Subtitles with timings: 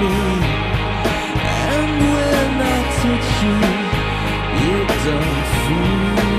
[0.00, 0.16] me.
[1.74, 3.58] And when I touch you,
[4.62, 6.31] you don't feel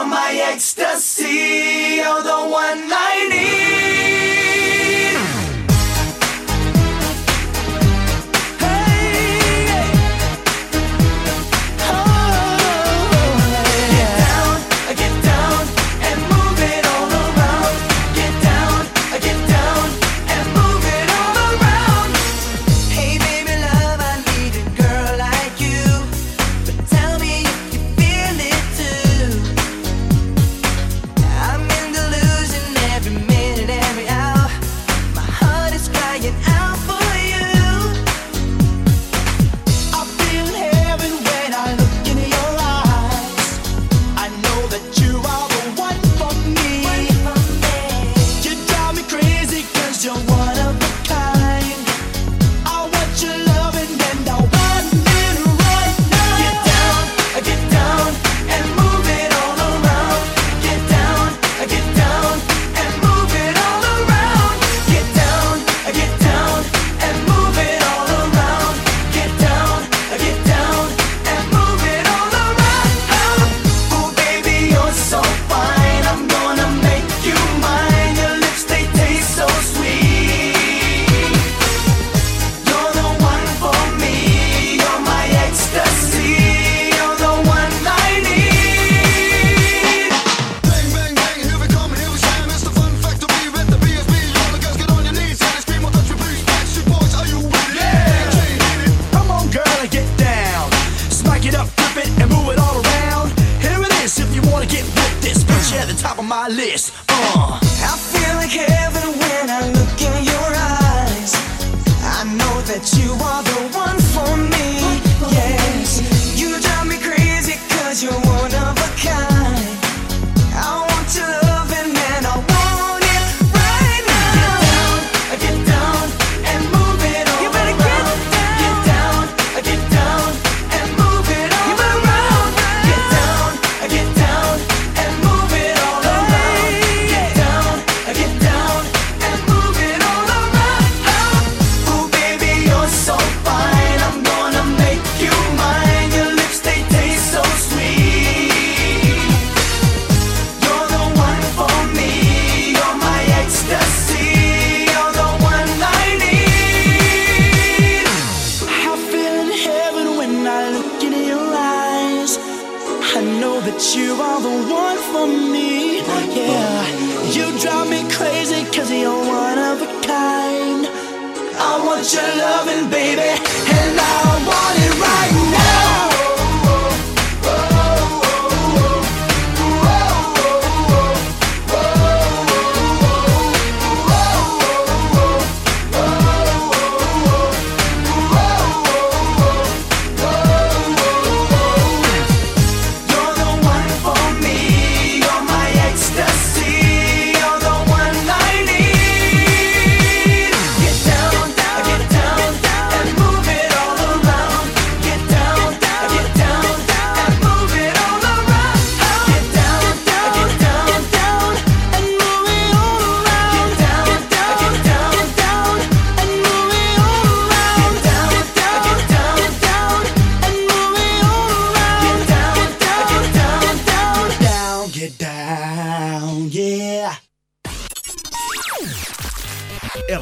[0.00, 3.39] all my ecstasy, you're the one I need.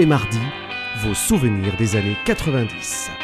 [0.00, 0.38] les mardis,
[1.02, 3.19] vos souvenirs des années 90.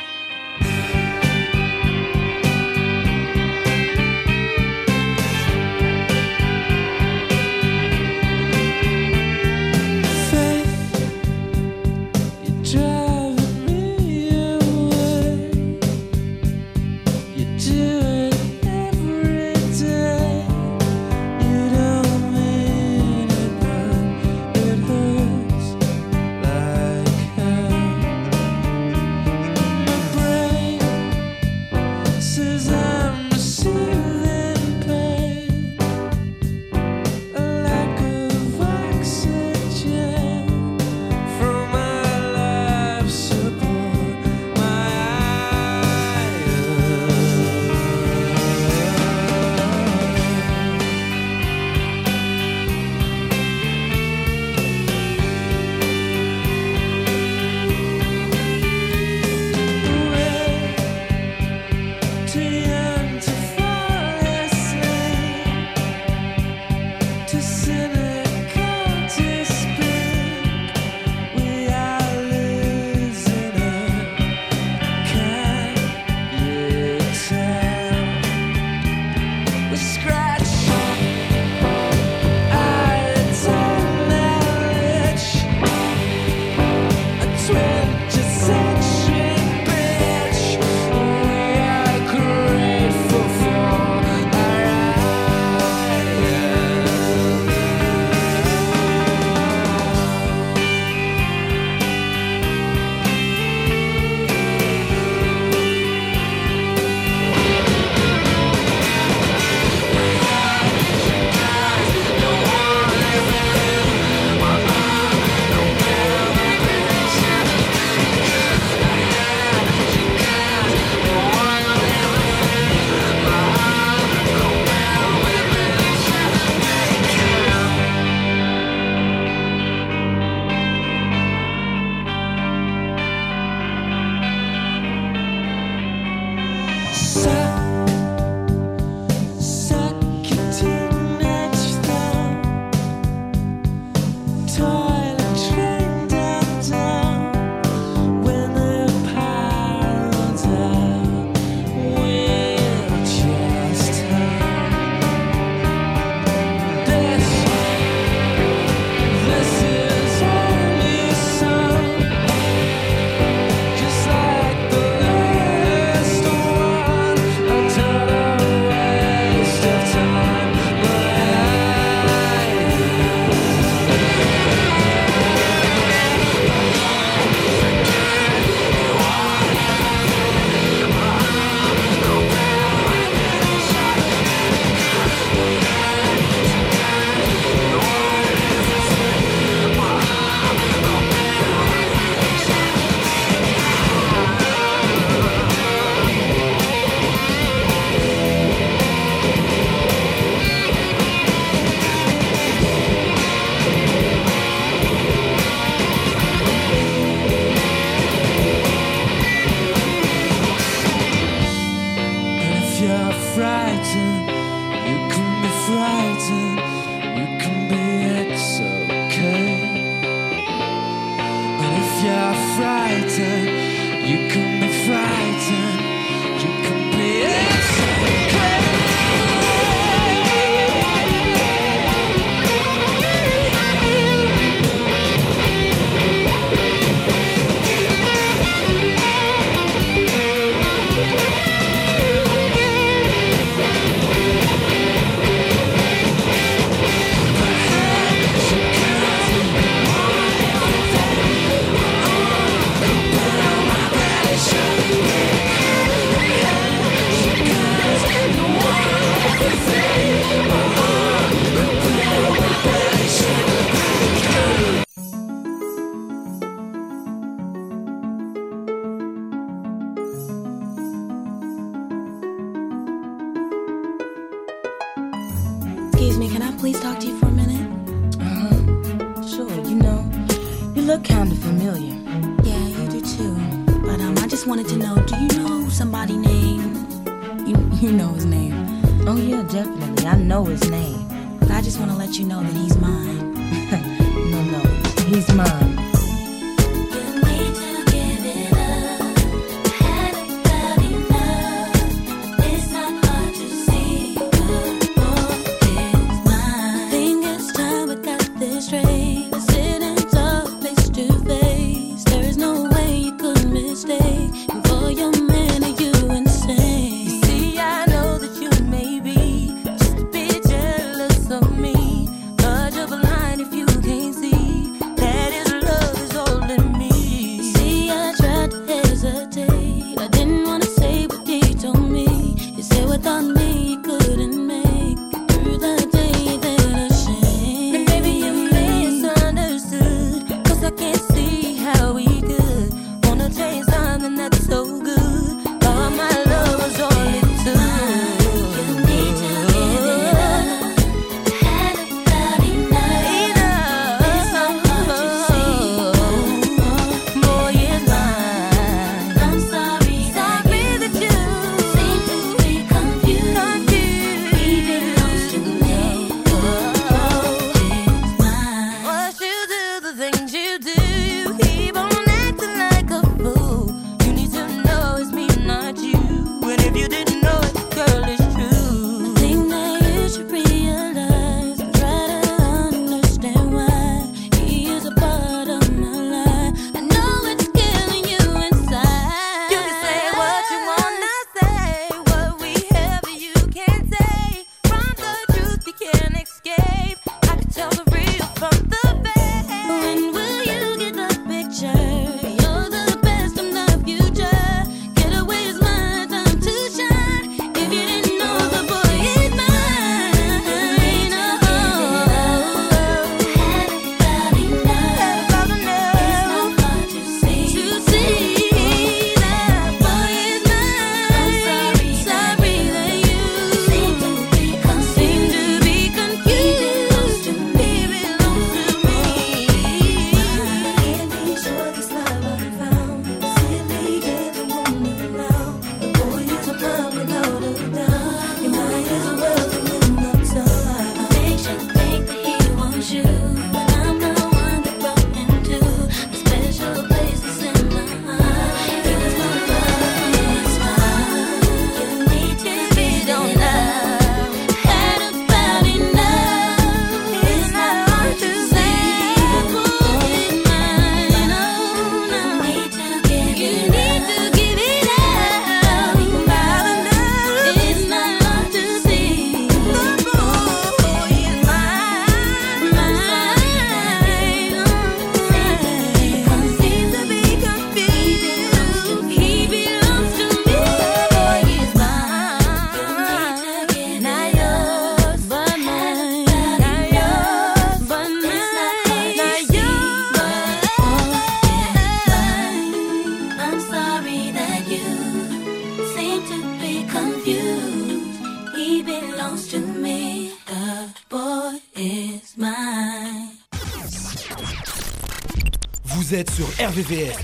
[506.77, 507.17] RVVS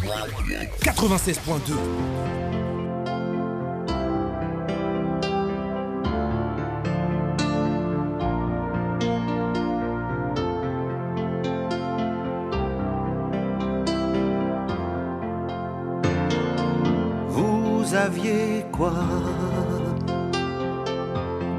[0.82, 1.74] 96.2.
[17.28, 18.94] Vous aviez quoi?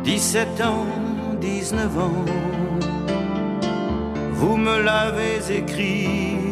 [0.04, 0.88] 17 ans,
[1.40, 2.12] 19 ans,
[4.32, 6.43] vous me l'avez écrit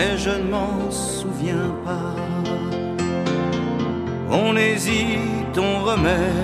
[0.00, 2.14] mais je ne m'en souviens pas.
[4.30, 6.36] On hésite, on remet,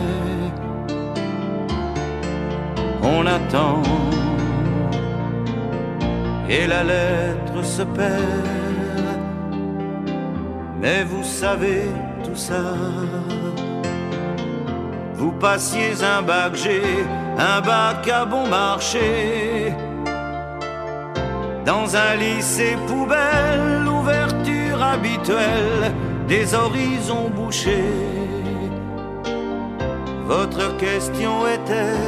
[3.03, 3.83] on attend,
[6.49, 9.21] et la lettre se perd.
[10.81, 11.85] Mais vous savez
[12.25, 12.65] tout ça.
[15.15, 16.83] Vous passiez un bac G,
[17.39, 19.73] un bac à bon marché
[21.67, 25.93] dans un lycée poubelle, ouverture habituelle
[26.29, 27.93] des horizons bouchés.
[30.27, 31.99] Votre question était,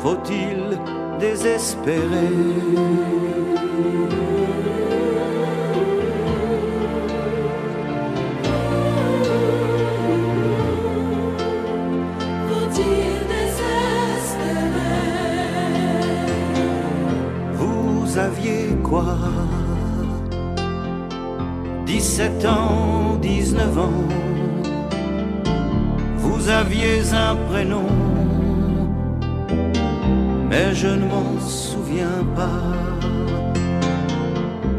[0.00, 0.78] faut-il
[1.18, 2.30] désespérer?
[22.16, 24.04] 17 ans, 19 ans,
[26.16, 27.88] vous aviez un prénom,
[30.48, 32.62] mais je ne m'en souviens pas.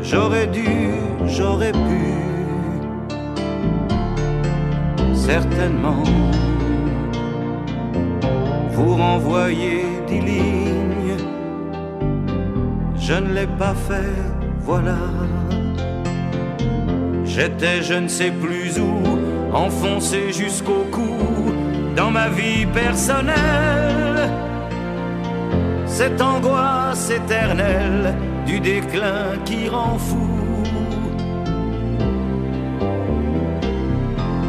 [0.01, 0.91] J'aurais dû,
[1.25, 2.03] j'aurais pu,
[5.13, 6.03] certainement,
[8.71, 11.17] vous renvoyer des lignes.
[12.97, 14.15] Je ne l'ai pas fait,
[14.61, 15.24] voilà.
[17.35, 19.03] J'étais je ne sais plus où,
[19.53, 21.17] enfoncé jusqu'au cou
[21.93, 24.29] dans ma vie personnelle.
[25.85, 30.29] Cette angoisse éternelle du déclin qui rend fou.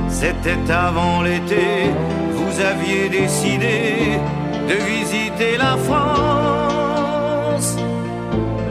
[0.08, 1.90] C'était avant l'été,
[2.34, 4.20] vous aviez décidé
[4.68, 7.76] de visiter la France,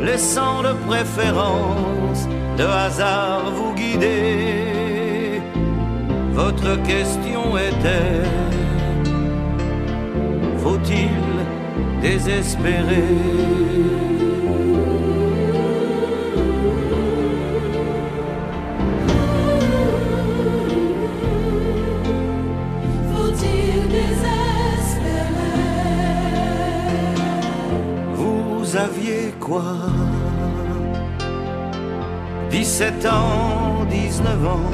[0.02, 5.42] laissant de préférence de hasard vous guider.
[6.34, 8.24] Votre question était,
[10.58, 11.10] faut-il
[12.02, 13.16] désespérer?
[23.12, 24.36] Faut-il désespérer?
[28.14, 29.74] Vous aviez quoi?
[32.56, 34.72] 17 ans, 19 ans,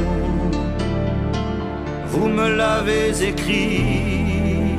[2.10, 4.78] vous me l'avez écrit,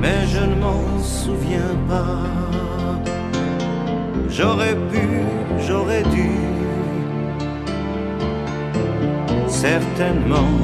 [0.00, 2.24] mais je ne m'en souviens pas.
[4.30, 5.06] J'aurais pu,
[5.66, 6.30] j'aurais dû,
[9.46, 10.54] certainement,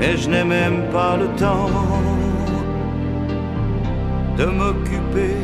[0.00, 1.70] mais je n'ai même pas le temps
[4.36, 5.36] de m'occuper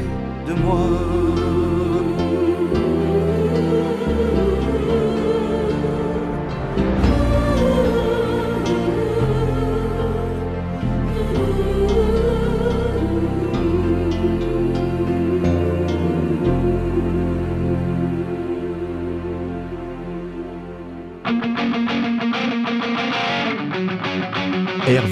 [0.49, 1.28] de moi.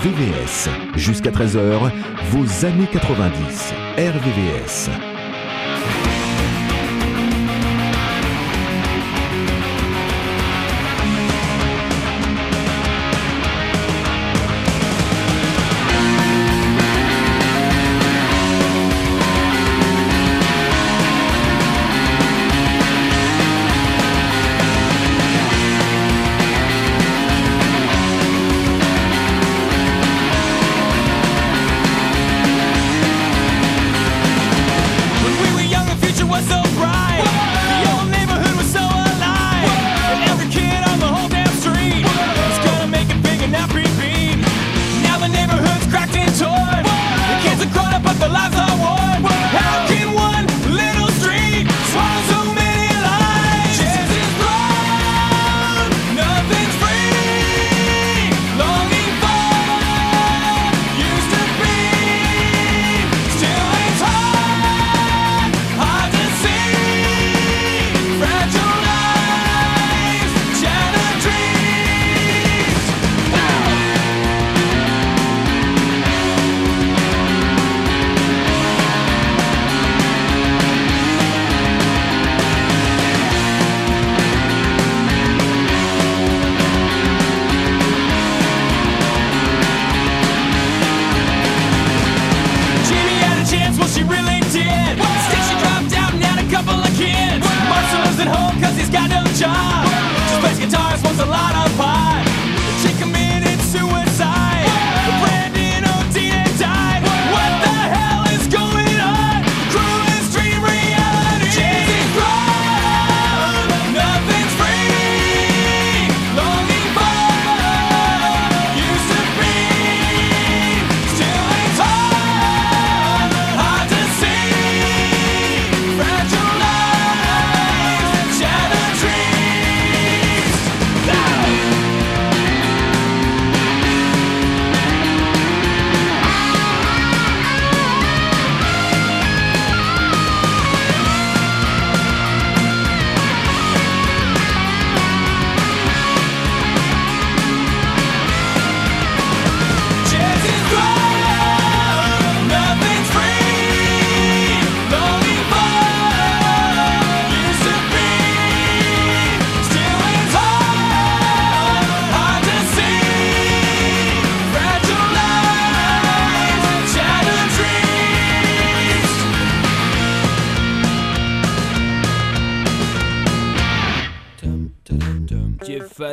[0.07, 0.69] RVVS.
[0.95, 1.91] Jusqu'à 13h,
[2.31, 3.75] vos années 90.
[3.99, 5.06] RVVS.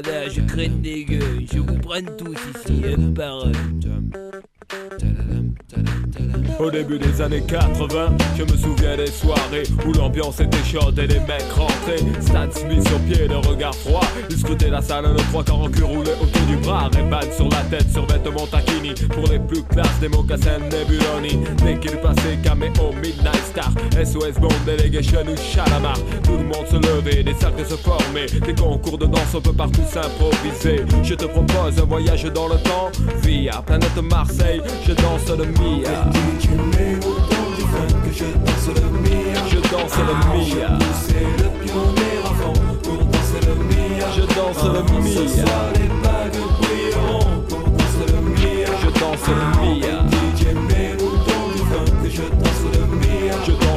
[0.02, 4.23] Je craigne des gueux, je vous prenne tous ici, un par un.
[6.64, 11.08] Au début des années 80, je me souviens des soirées où l'ambiance était chaude et
[11.08, 12.00] les mecs rentraient.
[12.22, 14.06] Stan Smith sur pied, le regard froid.
[14.30, 16.90] Ils scrutaient la salle, nos trois quarts en cul roulés autour du bras.
[16.94, 18.94] Ray-Ban sur la tête, sur vêtements taquini.
[19.10, 21.44] Pour les plus classes, des mocassins Nebuloni.
[21.66, 23.72] Dès qu'il passait, caméo, Midnight Star.
[24.02, 25.98] SOS Bond, Delegation ou Chalamar.
[26.24, 28.28] Tout le monde se levait, des cercles se formaient.
[28.28, 30.86] Des concours de danse, on peut partout s'improviser.
[31.04, 32.90] Je te propose un voyage dans le temps.
[33.22, 36.53] Via planète Marseille, je danse le Mia.
[36.56, 39.42] Mets autant du fun que je danse le Mia.
[39.50, 40.70] Je danse le Mia.
[41.06, 44.08] C'est le pionnier avant pour danser le Mia.
[44.16, 45.46] Je danse le Avant Ce Mia.
[45.46, 48.70] soir, les bagues brilleront pour danser le Mia.
[48.82, 49.96] Je danse le Mia.
[50.10, 52.83] DJ, mets autant du fun que je danse le Mia.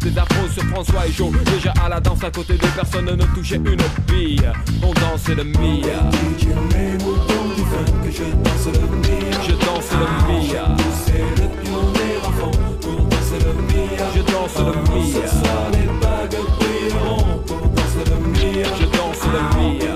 [0.00, 3.24] Des afros sur François et Joe Déjà à la danse à côté de personne ne
[3.34, 4.42] touchait une bille
[4.82, 6.10] On dansait le Mia
[8.16, 9.42] je danse le Mia.
[9.46, 12.50] Je danse le Mia C'est le pionnier avant
[12.80, 14.06] pour danser le Mia.
[14.14, 18.68] Je danse le Mia Ce soir, les bagues brilleront pour danser le Mia.
[18.80, 19.95] Je danse le Mia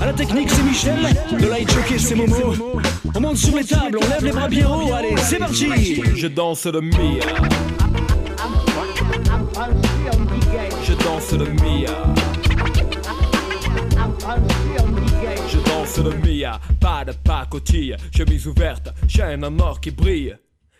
[0.00, 0.98] À la technique, c'est Michel.
[1.38, 2.54] De light jockey, c'est Momo.
[3.14, 4.92] On monte sur les tables, on lève les bras bien haut.
[4.94, 6.00] Allez, c'est parti.
[6.14, 7.20] Je danse le Mia
[10.82, 11.90] Je danse le Mia
[15.48, 20.34] Je danse le Mia, pas de pacotille, chemise ouverte, chaîne en or qui brille.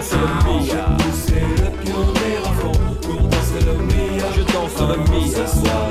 [0.00, 0.96] danse le Mia.
[1.12, 2.72] C'est le pionnier à fond
[3.02, 4.26] pour danser le Mia.
[4.34, 5.26] Je danse le Mia.
[5.26, 5.89] Ce soir,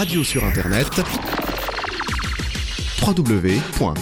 [0.00, 1.02] radio sur internet
[3.02, 4.00] www.rdvs.fr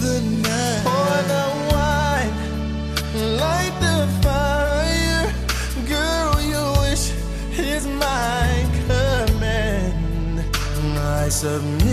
[0.00, 0.82] the night.
[0.84, 2.32] Pour the wine,
[3.42, 5.26] light the fire.
[5.88, 7.12] Girl, your wish
[7.58, 8.46] is my
[8.88, 10.44] command.
[10.98, 11.85] I submit.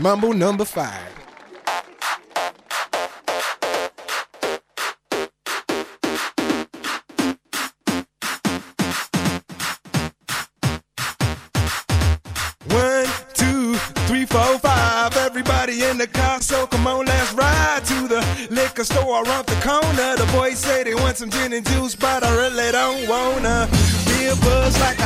[0.00, 1.12] Mumble number five.
[12.70, 13.74] One, two,
[14.06, 15.16] three, four, five.
[15.16, 19.60] Everybody in the car, so come on, let's ride to the liquor store around the
[19.66, 20.16] corner.
[20.16, 23.68] The boys say they want some gin and juice, but I really don't wanna.
[24.06, 24.98] Be a buzz like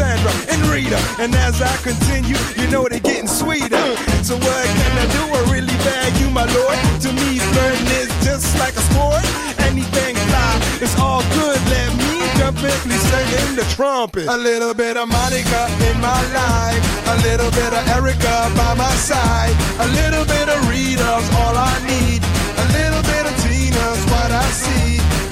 [0.00, 0.96] Sandra and Rita.
[1.20, 3.84] And as I continue, you know they're getting sweeter.
[4.24, 5.22] So what can I do?
[5.28, 6.78] I really value my lord.
[7.04, 9.20] To me, flirting is just like a sport.
[9.68, 11.60] Anything fly, it's all good.
[11.68, 14.26] Let me jump in, please jumpingly singing the trumpet.
[14.26, 16.82] A little bit of Monica in my life.
[17.12, 19.52] A little bit of Erica by my side.
[19.84, 22.39] A little bit of Rita's all I need.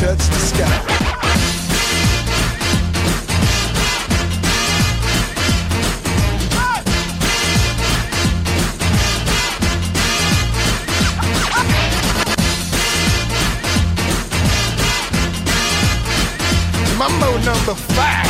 [0.00, 0.96] touch the sky.
[17.42, 18.29] Number five.